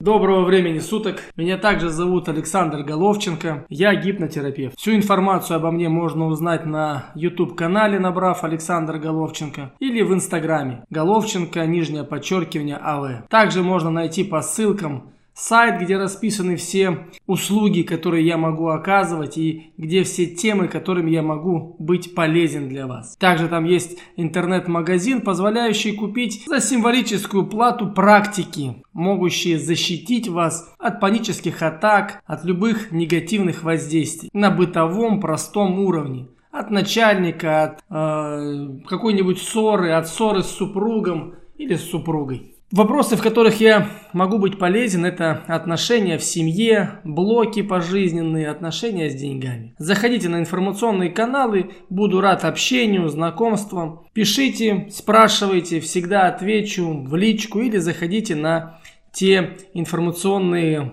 [0.00, 1.24] Доброго времени суток.
[1.34, 3.66] Меня также зовут Александр Головченко.
[3.68, 4.78] Я гипнотерапевт.
[4.78, 11.66] Всю информацию обо мне можно узнать на YouTube-канале, набрав Александр Головченко, или в Инстаграме Головченко,
[11.66, 13.26] нижнее подчеркивание АВ.
[13.28, 19.72] Также можно найти по ссылкам сайт, где расписаны все услуги, которые я могу оказывать и
[19.76, 23.16] где все темы, которыми я могу быть полезен для вас.
[23.16, 31.62] Также там есть интернет-магазин, позволяющий купить за символическую плату практики, могущие защитить вас от панических
[31.62, 39.92] атак, от любых негативных воздействий на бытовом простом уровне от начальника, от э, какой-нибудь ссоры,
[39.92, 42.57] от ссоры с супругом или с супругой.
[42.70, 49.14] Вопросы, в которых я могу быть полезен, это отношения в семье, блоки пожизненные, отношения с
[49.14, 49.74] деньгами.
[49.78, 54.06] Заходите на информационные каналы, буду рад общению, знакомствам.
[54.12, 58.78] Пишите, спрашивайте, всегда отвечу в личку или заходите на
[59.12, 60.92] те информационные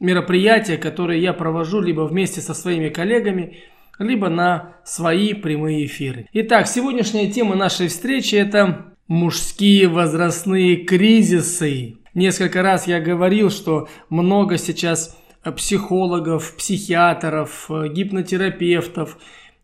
[0.00, 3.58] мероприятия, которые я провожу либо вместе со своими коллегами,
[4.00, 6.26] либо на свои прямые эфиры.
[6.32, 11.98] Итак, сегодняшняя тема нашей встречи это Мужские возрастные кризисы.
[12.14, 15.14] Несколько раз я говорил, что много сейчас
[15.56, 19.18] психологов, психиатров, гипнотерапевтов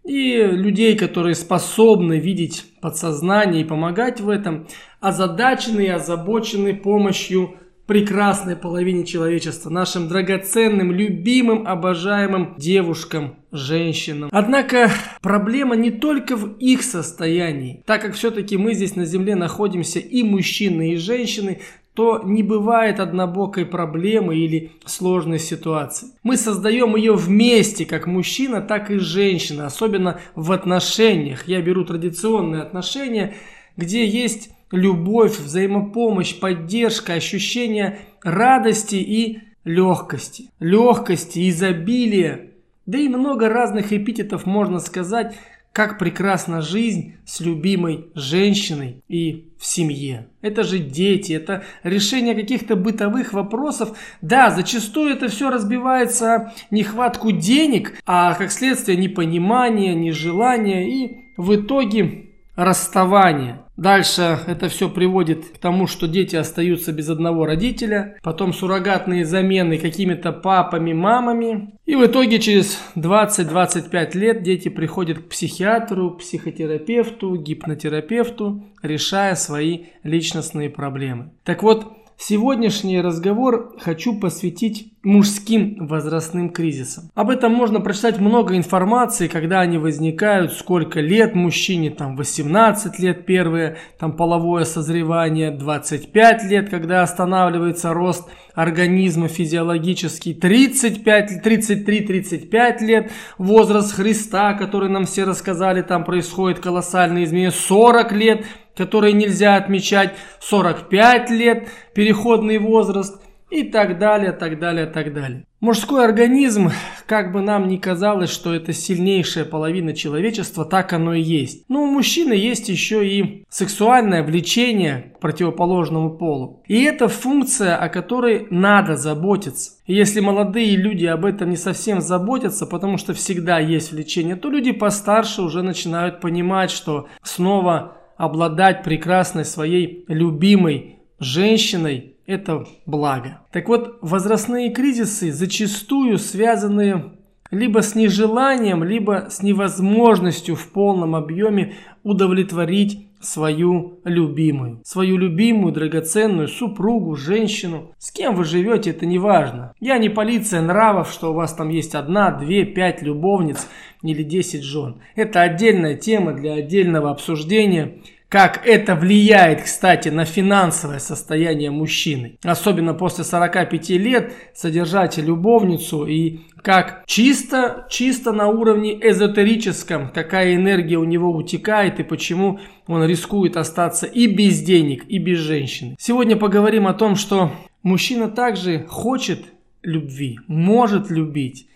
[0.05, 4.67] и людей, которые способны видеть подсознание и помогать в этом,
[5.01, 7.55] озадачены и озабочены помощью
[7.87, 14.29] прекрасной половине человечества, нашим драгоценным, любимым, обожаемым девушкам, женщинам.
[14.33, 14.91] Однако
[15.23, 17.83] проблема не только в их состоянии.
[17.87, 21.61] Так как все-таки мы здесь на Земле находимся и мужчины, и женщины,
[21.95, 26.09] то не бывает однобокой проблемы или сложной ситуации.
[26.23, 31.49] Мы создаем ее вместе, как мужчина, так и женщина, особенно в отношениях.
[31.49, 33.35] Я беру традиционные отношения,
[33.77, 40.51] где есть любовь, взаимопомощь, поддержка, ощущение радости и легкости.
[40.61, 42.50] Легкости, изобилия.
[42.91, 45.37] Да и много разных эпитетов можно сказать,
[45.73, 50.27] как прекрасна жизнь с любимой женщиной и в семье.
[50.43, 53.97] Это же дети, это решение каких-то бытовых вопросов.
[54.23, 62.31] Да, зачастую это все разбивается нехватку денег, а как следствие непонимание, нежелание и в итоге
[62.57, 63.63] расставание.
[63.81, 69.79] Дальше это все приводит к тому, что дети остаются без одного родителя, потом суррогатные замены
[69.79, 71.71] какими-то папами, мамами.
[71.87, 80.69] И в итоге через 20-25 лет дети приходят к психиатру, психотерапевту, гипнотерапевту, решая свои личностные
[80.69, 81.31] проблемы.
[81.43, 81.91] Так вот,
[82.23, 87.05] Сегодняшний разговор хочу посвятить мужским возрастным кризисам.
[87.15, 93.25] Об этом можно прочитать много информации, когда они возникают, сколько лет мужчине, там 18 лет
[93.25, 103.95] первое, там половое созревание, 25 лет, когда останавливается рост организма физиологический, 35, 33-35 лет, возраст
[103.95, 108.45] Христа, который нам все рассказали, там происходит колоссальные изменения, 40 лет,
[108.81, 113.21] которые нельзя отмечать, 45 лет, переходный возраст
[113.51, 115.45] и так далее, так далее, так далее.
[115.61, 116.71] Мужской организм,
[117.05, 121.65] как бы нам ни казалось, что это сильнейшая половина человечества, так оно и есть.
[121.69, 126.63] Но у мужчины есть еще и сексуальное влечение к противоположному полу.
[126.67, 129.73] И это функция, о которой надо заботиться.
[129.85, 134.49] И если молодые люди об этом не совсем заботятся, потому что всегда есть влечение, то
[134.49, 143.41] люди постарше уже начинают понимать, что снова обладать прекрасной своей любимой женщиной– это благо.
[143.51, 147.13] Так вот, возрастные кризисы зачастую связаны
[147.51, 154.81] либо с нежеланием, либо с невозможностью в полном объеме удовлетворить свою любимую.
[154.85, 157.93] Свою любимую, драгоценную супругу, женщину.
[157.99, 159.75] С кем вы живете, это не важно.
[159.81, 163.69] Я не полиция нравов, что у вас там есть одна, две, пять любовниц
[164.03, 165.03] или десять жен.
[165.15, 167.99] Это отдельная тема для отдельного обсуждения
[168.31, 172.39] как это влияет, кстати, на финансовое состояние мужчины.
[172.45, 180.99] Особенно после 45 лет содержать любовницу и как чисто, чисто на уровне эзотерическом, какая энергия
[180.99, 185.97] у него утекает и почему он рискует остаться и без денег, и без женщины.
[185.99, 187.51] Сегодня поговорим о том, что
[187.83, 189.45] мужчина также хочет
[189.83, 191.67] любви, может любить,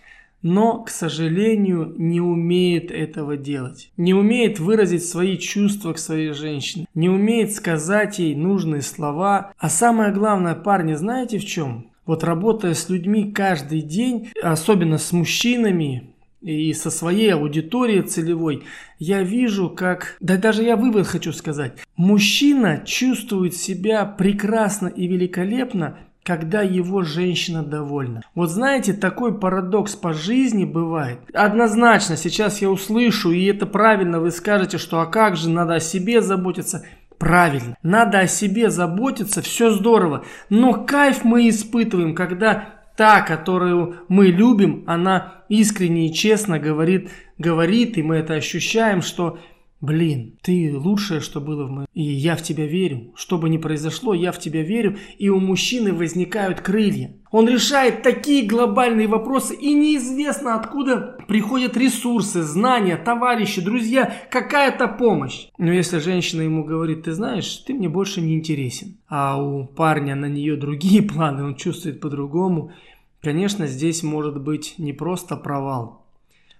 [0.44, 3.90] но, к сожалению, не умеет этого делать.
[3.96, 6.86] Не умеет выразить свои чувства к своей женщине.
[6.94, 9.52] Не умеет сказать ей нужные слова.
[9.58, 11.90] А самое главное, парни, знаете в чем?
[12.04, 18.64] Вот работая с людьми каждый день, особенно с мужчинами, и со своей аудиторией целевой,
[18.98, 25.96] я вижу, как, да даже я вывод хочу сказать, мужчина чувствует себя прекрасно и великолепно,
[26.24, 28.22] когда его женщина довольна.
[28.34, 31.18] Вот знаете, такой парадокс по жизни бывает.
[31.34, 35.80] Однозначно, сейчас я услышу, и это правильно, вы скажете, что а как же, надо о
[35.80, 36.84] себе заботиться.
[37.18, 40.24] Правильно, надо о себе заботиться, все здорово.
[40.50, 47.98] Но кайф мы испытываем, когда та, которую мы любим, она искренне и честно говорит, говорит,
[47.98, 49.38] и мы это ощущаем, что
[49.84, 51.86] Блин, ты лучшее, что было в моей...
[51.92, 53.12] И я в тебя верю.
[53.16, 54.96] Что бы ни произошло, я в тебя верю.
[55.18, 57.14] И у мужчины возникают крылья.
[57.30, 65.48] Он решает такие глобальные вопросы, и неизвестно откуда приходят ресурсы, знания, товарищи, друзья, какая-то помощь.
[65.58, 70.16] Но если женщина ему говорит, ты знаешь, ты мне больше не интересен, а у парня
[70.16, 72.72] на нее другие планы, он чувствует по-другому,
[73.20, 76.03] конечно, здесь может быть не просто провал,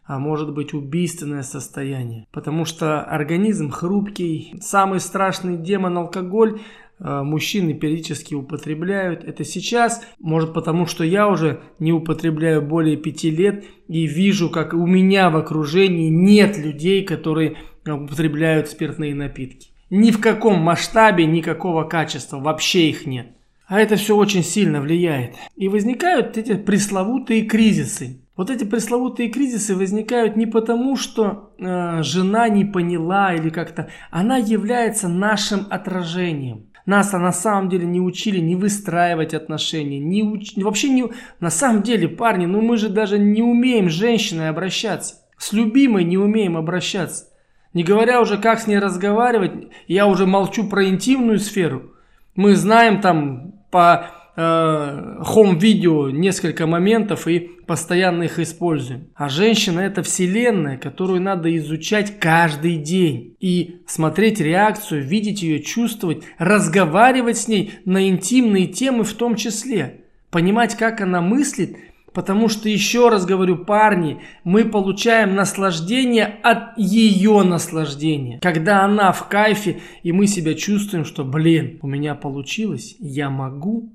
[0.07, 2.27] а может быть убийственное состояние.
[2.33, 6.61] Потому что организм хрупкий, самый страшный демон алкоголь
[6.99, 9.25] э, мужчины периодически употребляют.
[9.25, 14.75] Это сейчас, может потому, что я уже не употребляю более пяти лет и вижу, как
[14.75, 17.57] у меня в окружении нет людей, которые
[17.87, 19.71] употребляют спиртные напитки.
[19.91, 23.29] Ни в каком масштабе, никакого качества, вообще их нет.
[23.67, 25.37] А это все очень сильно влияет.
[25.57, 28.24] И возникают эти пресловутые кризисы.
[28.37, 34.39] Вот эти пресловутые кризисы возникают не потому, что э, жена не поняла или как-то, она
[34.39, 36.67] является нашим отражением.
[36.85, 40.55] Нас а на самом деле не учили не выстраивать отношения, не уч...
[40.57, 41.05] вообще не...
[41.41, 45.15] На самом деле, парни, ну мы же даже не умеем с женщиной обращаться.
[45.39, 47.27] С любимой не умеем обращаться.
[47.73, 51.93] Не говоря уже, как с ней разговаривать, я уже молчу про интимную сферу.
[52.35, 59.09] Мы знаем там по хом-видео э, несколько моментов и постоянно их используем.
[59.15, 63.37] А женщина это вселенная, которую надо изучать каждый день.
[63.41, 70.01] И смотреть реакцию, видеть ее, чувствовать, разговаривать с ней на интимные темы в том числе.
[70.31, 71.77] Понимать, как она мыслит,
[72.13, 78.41] потому что, еще раз говорю, парни, мы получаем наслаждение от ее наслаждения.
[78.41, 83.93] Когда она в кайфе, и мы себя чувствуем, что, блин, у меня получилось, я могу,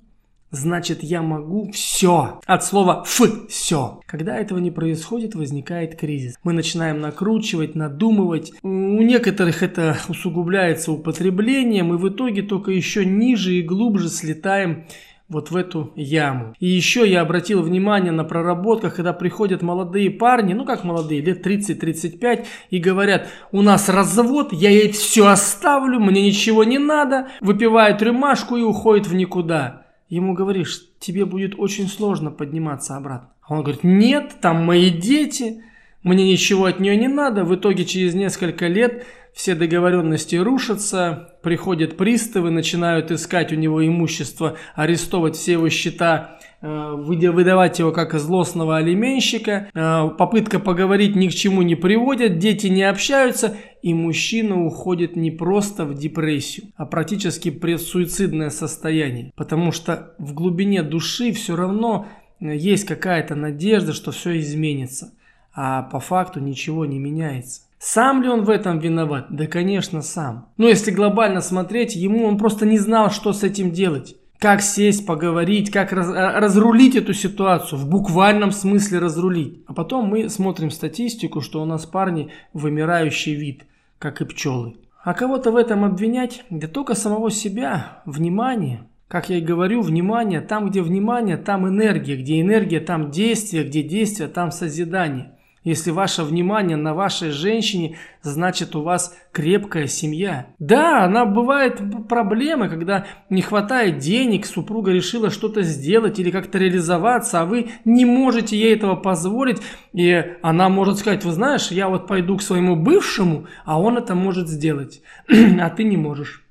[0.52, 2.40] значит я могу все.
[2.46, 4.02] От слова «ф»– все.
[4.06, 6.36] Когда этого не происходит, возникает кризис.
[6.44, 8.52] Мы начинаем накручивать, надумывать.
[8.64, 14.86] У некоторых это усугубляется употреблением, и в итоге только еще ниже и глубже слетаем
[15.30, 16.56] вот в эту яму.
[16.60, 21.46] И еще я обратил внимание на проработках, когда приходят молодые парни, ну как молодые, лет
[21.46, 28.02] 30-35, и говорят, у нас развод, я ей все оставлю, мне ничего не надо, выпивает
[28.02, 29.86] рюмашку и уходит в никуда.
[30.10, 33.30] Ему говоришь, тебе будет очень сложно подниматься обратно.
[33.42, 35.64] А он говорит, нет, там мои дети,
[36.04, 37.46] мне ничего от нее не надо.
[37.46, 44.58] В итоге через несколько лет все договоренности рушатся, приходят приставы, начинают искать у него имущество,
[44.76, 49.70] арестовывать все его счета, э, выдавать его как злостного алименщика.
[49.74, 55.32] Э, попытка поговорить ни к чему не приводит, дети не общаются, и мужчина уходит не
[55.32, 59.32] просто в депрессию, а практически предсуицидное состояние.
[59.36, 62.08] Потому что в глубине души все равно
[62.42, 65.14] э, есть какая-то надежда, что все изменится.
[65.54, 67.62] А по факту ничего не меняется.
[67.80, 69.28] Сам ли он в этом виноват?
[69.30, 70.50] Да, конечно, сам.
[70.58, 74.16] Но если глобально смотреть, ему он просто не знал, что с этим делать.
[74.38, 79.64] Как сесть, поговорить, как раз, а, разрулить эту ситуацию, в буквальном смысле разрулить.
[79.68, 83.64] А потом мы смотрим статистику, что у нас парни вымирающий вид
[84.00, 84.78] как и пчелы.
[85.04, 88.88] А кого-то в этом обвинять, да только самого себя, внимание.
[89.08, 93.84] Как я и говорю, внимание, там где внимание, там энергия, где энергия, там действие, где
[93.84, 95.38] действие, там созидание.
[95.70, 100.48] Если ваше внимание на вашей женщине, значит у вас крепкая семья.
[100.58, 107.42] Да, она бывает проблемы, когда не хватает денег, супруга решила что-то сделать или как-то реализоваться,
[107.42, 109.62] а вы не можете ей этого позволить.
[109.94, 114.16] И она может сказать, вы знаешь, я вот пойду к своему бывшему, а он это
[114.16, 116.44] может сделать, а ты не можешь.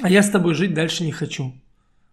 [0.00, 1.52] А я с тобой жить дальше не хочу.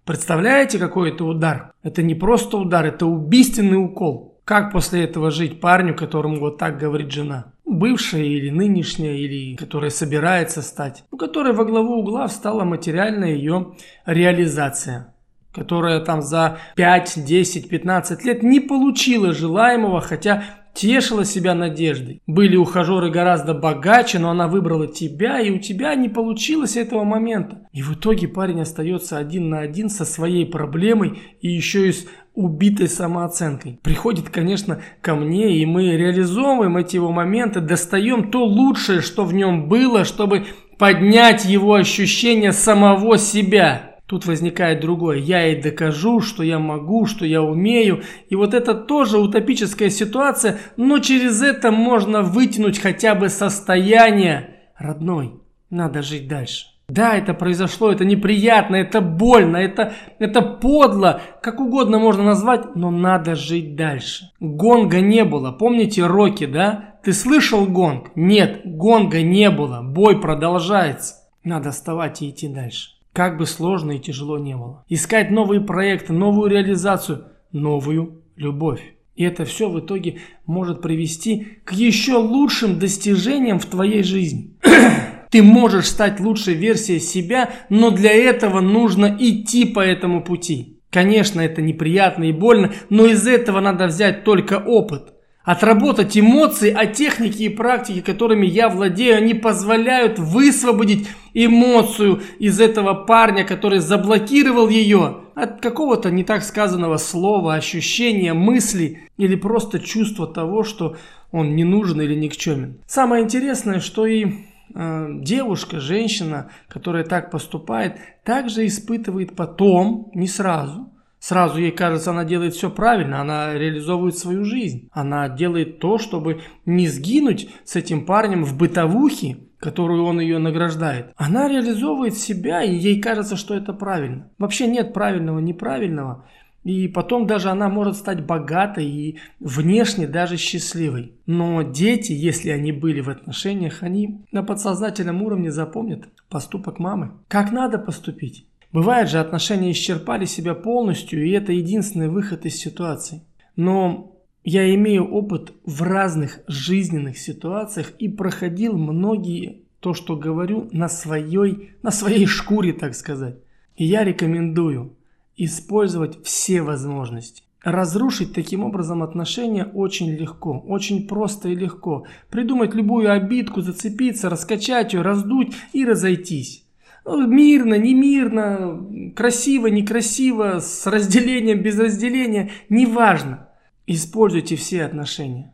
[0.03, 1.71] Представляете, какой это удар?
[1.83, 4.32] Это не просто удар, это убийственный укол.
[4.45, 7.53] Как после этого жить парню, которому вот так говорит жена?
[7.65, 13.75] Бывшая или нынешняя, или которая собирается стать, у которой во главу угла встала материальная ее
[14.05, 15.13] реализация,
[15.53, 22.21] которая там за 5, 10, 15 лет не получила желаемого, хотя тешила себя надеждой.
[22.27, 27.67] Были ухажеры гораздо богаче, но она выбрала тебя, и у тебя не получилось этого момента.
[27.71, 32.05] И в итоге парень остается один на один со своей проблемой и еще и с
[32.33, 33.79] убитой самооценкой.
[33.83, 39.33] Приходит, конечно, ко мне, и мы реализовываем эти его моменты, достаем то лучшее, что в
[39.33, 40.45] нем было, чтобы
[40.79, 43.92] поднять его ощущение самого себя.
[44.13, 45.17] Тут возникает другое.
[45.17, 48.03] Я ей докажу, что я могу, что я умею.
[48.29, 54.59] И вот это тоже утопическая ситуация, но через это можно вытянуть хотя бы состояние.
[54.77, 55.33] Родной,
[55.71, 56.67] надо жить дальше.
[56.87, 62.91] Да, это произошло, это неприятно, это больно, это, это подло, как угодно можно назвать, но
[62.91, 64.29] надо жить дальше.
[64.39, 66.99] Гонга не было, помните Рокки, да?
[67.03, 68.11] Ты слышал гонг?
[68.13, 71.15] Нет, гонга не было, бой продолжается.
[71.43, 72.93] Надо вставать и идти дальше.
[73.13, 74.83] Как бы сложно и тяжело не было.
[74.89, 78.81] Искать новые проекты, новую реализацию, новую любовь.
[79.15, 84.57] И это все в итоге может привести к еще лучшим достижениям в твоей жизни.
[85.29, 90.79] Ты можешь стать лучшей версией себя, но для этого нужно идти по этому пути.
[90.89, 95.12] Конечно, это неприятно и больно, но из этого надо взять только опыт.
[95.43, 102.93] Отработать эмоции, а техники и практики, которыми я владею, они позволяют высвободить эмоцию из этого
[102.93, 110.27] парня, который заблокировал ее от какого-то не так сказанного слова, ощущения, мысли или просто чувства
[110.27, 110.95] того, что
[111.33, 112.77] он не нужен или никчемен.
[112.87, 114.27] Самое интересное, что и
[114.73, 120.89] э, девушка, женщина, которая так поступает, также испытывает потом, не сразу,
[121.23, 124.89] Сразу ей кажется, она делает все правильно, она реализовывает свою жизнь.
[124.91, 131.13] Она делает то, чтобы не сгинуть с этим парнем в бытовухе, которую он ее награждает.
[131.15, 134.31] Она реализовывает себя, и ей кажется, что это правильно.
[134.37, 136.25] Вообще нет правильного, неправильного.
[136.65, 141.13] И потом даже она может стать богатой и внешне даже счастливой.
[141.25, 147.11] Но дети, если они были в отношениях, они на подсознательном уровне запомнят поступок мамы.
[147.29, 148.45] Как надо поступить?
[148.73, 153.21] Бывает же, отношения исчерпали себя полностью, и это единственный выход из ситуации.
[153.55, 160.89] Но я имею опыт в разных жизненных ситуациях и проходил многие, то, что говорю, на
[160.89, 163.35] своей, на своей шкуре, так сказать.
[163.75, 164.97] И я рекомендую
[165.37, 167.43] использовать все возможности.
[167.63, 172.05] Разрушить таким образом отношения очень легко, очень просто и легко.
[172.29, 176.62] Придумать любую обидку, зацепиться, раскачать ее, раздуть и разойтись.
[177.05, 183.49] Ну, мирно, не мирно, красиво, некрасиво, с разделением, без разделения, неважно.
[183.85, 185.53] Используйте все отношения.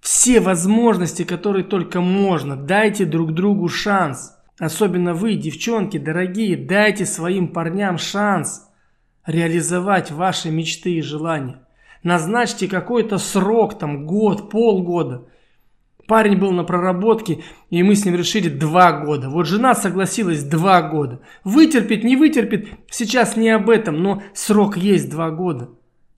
[0.00, 2.56] Все возможности, которые только можно.
[2.56, 4.36] Дайте друг другу шанс.
[4.58, 8.68] Особенно вы, девчонки, дорогие, дайте своим парням шанс
[9.24, 11.60] реализовать ваши мечты и желания.
[12.02, 15.26] Назначьте какой-то срок, там год, полгода–
[16.10, 19.28] Парень был на проработке, и мы с ним решили два года.
[19.28, 21.20] Вот жена согласилась два года.
[21.44, 25.68] Вытерпит, не вытерпит, сейчас не об этом, но срок есть два года.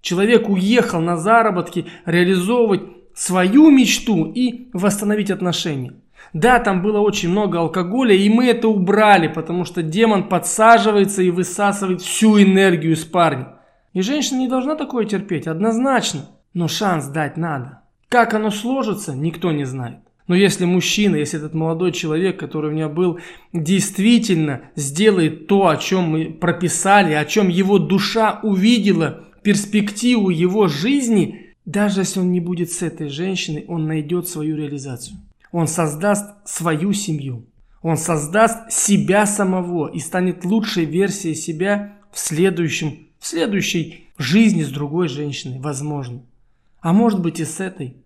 [0.01, 5.93] Человек уехал на заработки реализовывать свою мечту и восстановить отношения.
[6.33, 11.31] Да, там было очень много алкоголя, и мы это убрали, потому что демон подсаживается и
[11.31, 13.57] высасывает всю энергию из парня.
[13.93, 16.31] И женщина не должна такое терпеть, однозначно.
[16.55, 17.82] Но шанс дать надо.
[18.13, 20.01] Как оно сложится, никто не знает.
[20.27, 23.21] Но если мужчина, если этот молодой человек, который у меня был,
[23.55, 31.55] действительно сделает то, о чем мы прописали, о чем его душа увидела, перспективу его жизни,
[31.65, 35.17] даже если он не будет с этой женщиной, он найдет свою реализацию.
[35.51, 37.47] Он создаст свою семью.
[37.81, 44.69] Он создаст себя самого и станет лучшей версией себя в следующем, в следующей жизни с
[44.69, 46.21] другой женщиной, возможно.
[46.83, 48.02] А может быть и с этой.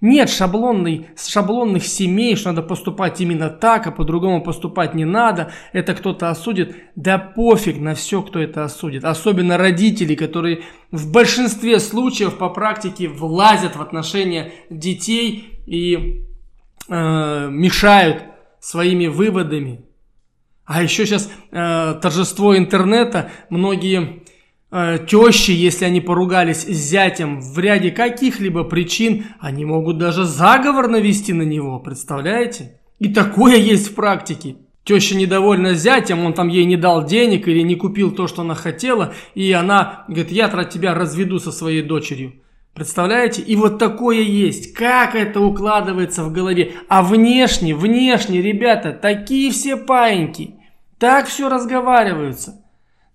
[0.00, 5.52] Нет шаблонной, шаблонных семей, что надо поступать именно так, а по-другому поступать не надо.
[5.74, 6.74] Это кто-то осудит.
[6.96, 9.04] Да пофиг на все, кто это осудит.
[9.04, 16.24] Особенно родители, которые в большинстве случаев по практике влазят в отношения детей и
[16.88, 18.24] э, мешают
[18.58, 19.84] своими выводами.
[20.64, 23.30] А еще сейчас э, торжество интернета.
[23.50, 24.22] Многие
[24.70, 31.32] тещи, если они поругались с зятем в ряде каких-либо причин, они могут даже заговор навести
[31.32, 32.80] на него, представляете?
[32.98, 34.56] И такое есть в практике.
[34.84, 38.54] Теща недовольна зятем, он там ей не дал денег или не купил то, что она
[38.54, 42.34] хотела, и она говорит, я от тебя разведу со своей дочерью.
[42.72, 43.42] Представляете?
[43.42, 44.72] И вот такое есть.
[44.74, 46.74] Как это укладывается в голове?
[46.88, 50.54] А внешне, внешне, ребята, такие все паиньки.
[50.98, 52.59] Так все разговариваются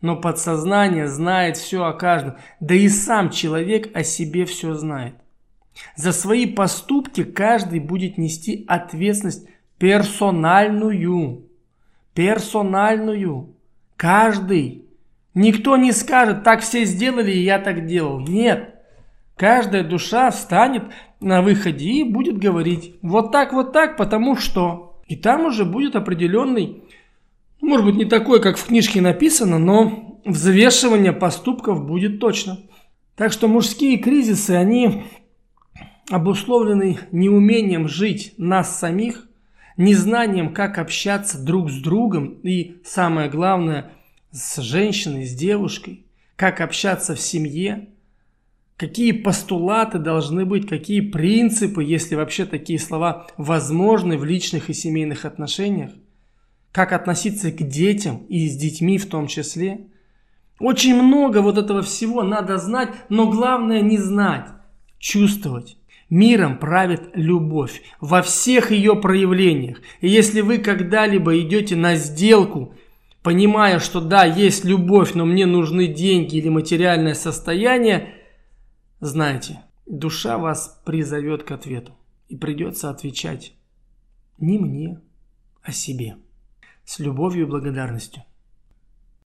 [0.05, 5.15] но подсознание знает все о каждом, да и сам человек о себе все знает.
[5.95, 9.47] За свои поступки каждый будет нести ответственность
[9.79, 11.49] персональную.
[12.13, 13.55] Персональную.
[13.97, 14.85] Каждый.
[15.33, 18.19] Никто не скажет, так все сделали, и я так делал.
[18.19, 18.75] Нет.
[19.35, 20.83] Каждая душа встанет
[21.19, 25.01] на выходе и будет говорить, вот так, вот так, потому что.
[25.07, 26.83] И там уже будет определенный
[27.61, 32.59] Может быть, не такое, как в книжке написано, но взвешивание поступков будет точно.
[33.15, 35.05] Так что мужские кризисы, они
[36.09, 39.27] обусловлены неумением жить нас самих,
[39.77, 43.91] незнанием, как общаться друг с другом и, самое главное,
[44.31, 47.87] с женщиной, с девушкой, как общаться в семье,
[48.77, 55.25] какие постулаты должны быть, какие принципы, если вообще такие слова возможны в личных и семейных
[55.25, 55.91] отношениях,
[56.75, 59.87] как относиться к детям и с детьми в том числе.
[60.59, 64.49] Очень много вот этого всего надо знать, но главное не знать,
[64.99, 65.77] чувствовать.
[66.09, 69.79] Миром правит любовь во всех ее проявлениях.
[70.01, 72.73] И если вы когда-либо идете на сделку,
[73.23, 78.15] понимая, что да, есть любовь, но мне нужны деньги или материальное состояние,
[78.99, 81.93] знайте, душа вас призовет к ответу.
[82.27, 83.53] И придется отвечать
[84.39, 84.99] не мне,
[85.63, 86.17] а себе.
[86.85, 88.23] С любовью и благодарностью.